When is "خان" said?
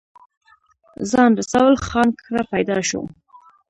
1.09-1.31, 1.87-2.09